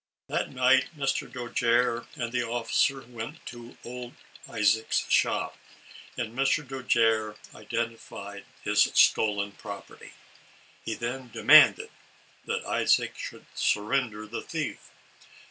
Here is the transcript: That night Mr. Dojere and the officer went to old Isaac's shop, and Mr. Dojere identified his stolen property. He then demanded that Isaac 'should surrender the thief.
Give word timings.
That 0.25 0.49
night 0.49 0.89
Mr. 0.97 1.31
Dojere 1.31 2.07
and 2.15 2.31
the 2.31 2.41
officer 2.43 3.01
went 3.03 3.45
to 3.45 3.77
old 3.85 4.15
Isaac's 4.49 5.07
shop, 5.11 5.59
and 6.17 6.35
Mr. 6.35 6.67
Dojere 6.67 7.35
identified 7.53 8.45
his 8.63 8.89
stolen 8.95 9.51
property. 9.51 10.13
He 10.83 10.95
then 10.95 11.29
demanded 11.29 11.91
that 12.45 12.65
Isaac 12.65 13.15
'should 13.15 13.45
surrender 13.53 14.25
the 14.25 14.41
thief. 14.41 14.89